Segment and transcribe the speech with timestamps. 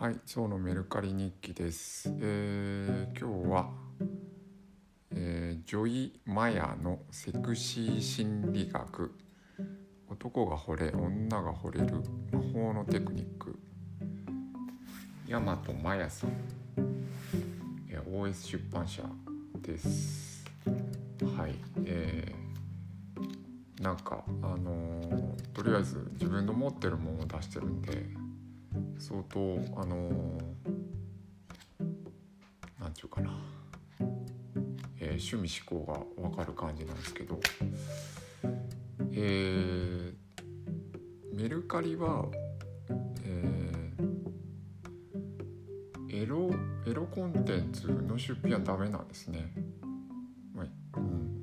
[0.00, 2.08] はい、今日のメルカリ日記です。
[2.20, 3.68] えー今日は、
[5.10, 9.12] えージョイ・マヤのセクシー心理学
[10.08, 11.96] 男が惚れ女が惚れる
[12.30, 13.58] 魔法のテクニック
[15.28, 16.30] 大和マヤさん、
[17.90, 19.02] えー OS 出版社
[19.60, 20.44] です。
[21.36, 28.27] はい、えーなんかあのーとりあえず自分の持ってるものを出してるんで
[28.98, 29.40] 相当
[29.80, 30.42] あのー
[32.80, 33.30] なんていうかな、
[35.00, 37.40] えー趣味思考が分かる感じなんですけど。
[39.12, 40.14] えー
[41.34, 42.26] メルカリは、
[43.24, 44.18] えー
[46.10, 46.50] エロ
[46.86, 49.52] エロコンテンツの出品はダメなんですね。
[50.52, 50.66] まあ
[50.98, 51.38] うん。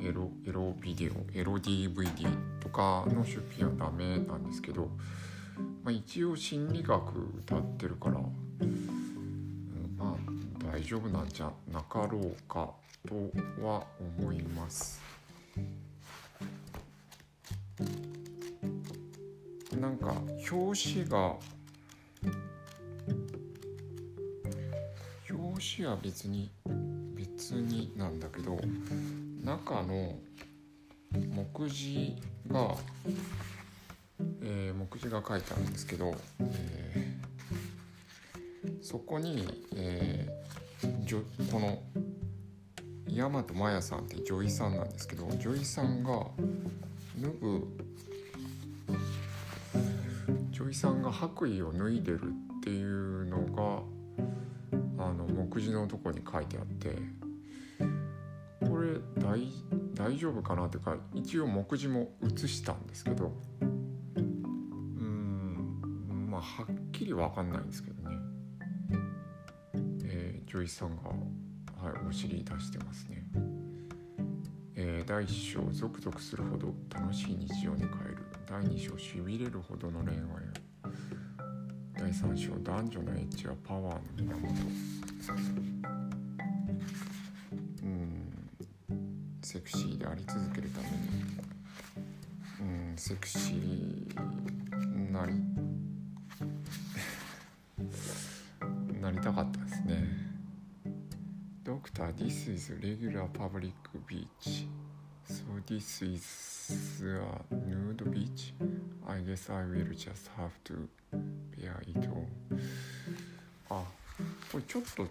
[0.00, 2.28] エロエロビデオエロ DVD
[2.60, 4.88] とかの出品はダメなんですけど、
[5.84, 8.20] まあ、一応心理学歌ってるから、
[8.60, 12.70] うんまあ大丈夫なんじゃなかろうか
[13.08, 13.14] と
[13.64, 13.84] は
[14.18, 15.02] 思います。
[19.80, 20.14] なんか
[20.50, 21.34] 表紙が
[25.28, 26.50] 表紙は別に
[27.16, 28.56] 別になんだけど
[29.42, 30.16] 中の
[31.12, 32.16] 目次
[32.48, 32.76] が、
[34.42, 40.42] えー目次が書いてあるんですけど、えーそこに、えー
[41.50, 41.80] この
[43.08, 46.26] 大和真也さんって女医さんなんですけど女医さんが
[47.20, 47.68] 脱ぐ
[50.50, 52.20] 女医さんが白衣を脱いでる
[52.58, 53.82] っていうのが
[55.04, 56.96] あの目次のとこに書いてあって
[58.66, 59.40] これ大
[59.94, 63.32] 大丈夫かなというか一応目次も写したんですけど
[66.32, 68.16] まあはっきり分かんないんですけどね、
[70.06, 71.14] えー、女医さんが、は
[71.90, 73.22] い、お尻出してますね、
[74.74, 78.18] えー第1章ゾクゾクするほど楽しい日常に変える。
[78.48, 80.22] 第2章しびれるほどの恋愛。
[81.98, 84.48] 第3章男女のエッジはパワーの源。
[87.82, 88.48] うん。
[89.42, 90.94] セクシーであり続けるために。
[92.60, 95.51] うんセクシーなり
[99.22, 100.04] たかったですね
[101.64, 103.72] Doctor, this is regular public
[104.08, 104.66] beach
[105.24, 108.52] so this is a nude beach
[109.06, 110.88] I guess I will just have to
[111.56, 112.26] bear it all
[113.70, 113.84] あ
[114.50, 115.06] これちょっと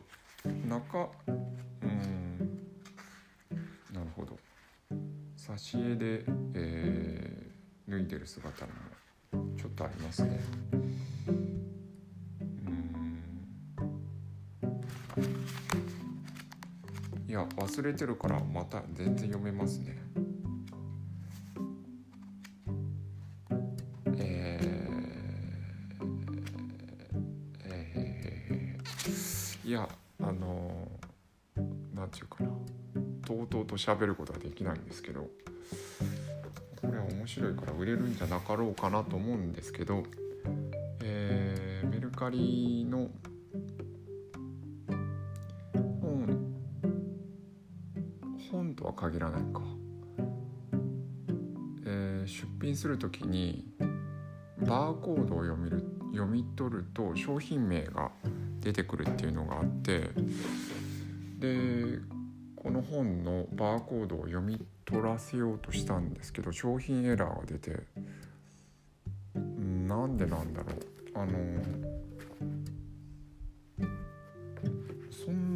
[0.67, 2.67] 中うん
[3.93, 4.37] なるほど
[5.37, 7.51] 挿絵で、えー
[7.91, 8.71] 脱いでる姿も
[9.57, 10.39] ちょっとありますね
[17.31, 19.95] いや忘れてるからまた全然読めますね。
[24.17, 26.03] えー
[27.63, 29.87] えーいや
[30.21, 30.89] あの
[31.95, 32.49] なんていうかな。
[33.25, 35.21] とうとうと喋ることはできないんですけど
[36.81, 40.03] これは面白いから売れるんじゃなかろうかなと思うんですけど、
[41.01, 43.07] えーメルカリの
[48.81, 49.61] とは限らないか、
[51.85, 53.65] えー出品する時に
[54.59, 58.11] バーコードを読みる読み取ると商品名が
[58.59, 60.09] 出てくるっていうのがあって
[61.39, 61.99] で
[62.55, 67.79] この本のバーコードを読み取らせようとしたんですけど商品エラーが出て
[69.35, 70.91] なんでなんだろう。
[71.13, 71.31] あの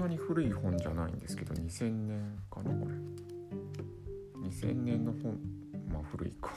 [0.06, 2.96] なに古い本じゃないんですけど2000年かなこれ。
[4.48, 5.40] 2000年の本。
[5.92, 6.52] まあ古いか。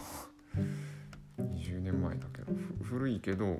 [1.39, 2.53] 20年前だけど。
[2.83, 3.59] 古いけど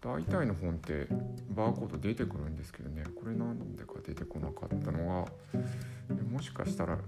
[0.00, 1.06] 大体の本って
[1.50, 3.04] バーコード出てくるんですけどね。
[3.18, 6.98] これなんでか出てこなかったのがもしかしたら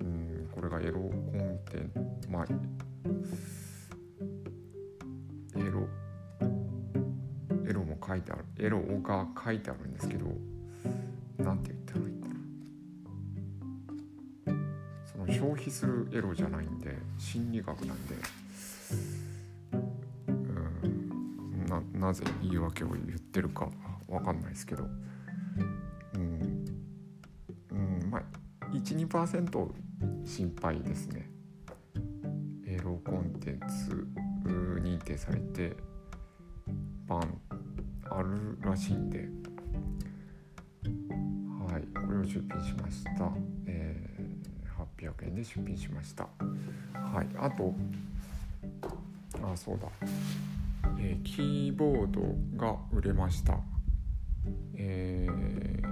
[0.00, 1.92] うんこれがエロコンテン
[2.30, 2.46] まあ
[5.58, 5.86] エロ
[7.68, 10.26] エロも書いてあるエロが書いてあるんですけど
[11.42, 12.34] なんて言ったらいいんだろ
[14.46, 14.56] う。
[15.04, 18.14] その消費するエロじゃないんで心理学なんで
[20.28, 20.32] う
[20.88, 23.68] んななぜ言い訳を言ってるか
[24.08, 24.84] わかんないですけど
[26.14, 26.64] うん、
[27.70, 28.22] うん、まあ
[28.72, 29.70] 12%
[30.24, 31.30] 心配ですね。
[32.66, 34.06] エロコンテンツ
[34.44, 35.76] 認定されて
[37.06, 37.38] 版
[38.08, 39.41] あるらしいんで。
[42.32, 43.30] 出品しました、
[43.66, 46.26] えー、800円で出品しました。
[46.94, 47.26] はい。
[47.36, 47.74] あと
[49.42, 49.88] あそうだ、
[50.98, 52.22] えー、キーボード
[52.56, 53.58] が売れました。
[54.74, 55.82] えー、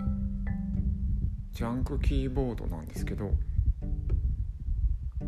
[1.53, 3.31] ジャンクキーボードなんですけど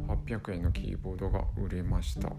[0.09, 2.29] 800円のキーボードが売れました。
[2.29, 2.33] い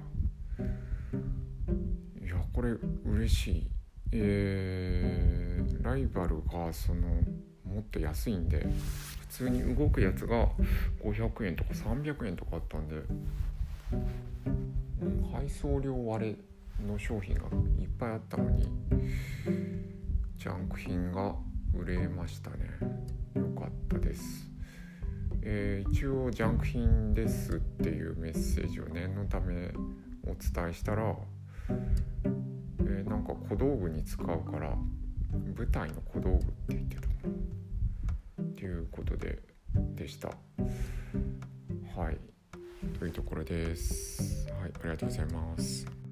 [2.27, 2.71] やこれ
[3.05, 3.67] 嬉しい。
[4.13, 7.21] えー、ライバルがその
[7.73, 8.65] もっと安いんで
[9.21, 10.47] 普通に動くやつが
[11.03, 12.95] 500円とか300円とかあったんで、
[15.33, 16.37] 配送料割
[16.79, 17.41] れの商品が
[17.79, 18.67] いっぱいあったのに
[20.37, 21.35] ジャンク品が
[21.73, 22.57] 売れましたね。
[23.35, 24.49] よかったです。
[25.41, 29.71] えー、一応ジャンク品ですっていうメッセージを念のため
[30.25, 31.15] お伝えしたら、
[31.69, 34.73] えー、なんか小道具に使うから
[35.57, 37.03] 舞台の小道具って言ってた
[39.95, 40.29] でした。
[41.95, 42.17] はい。
[42.99, 44.47] というところです。
[44.51, 44.71] はい。
[44.81, 46.02] ありがとうございます。